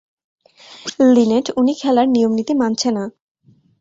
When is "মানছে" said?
2.61-2.89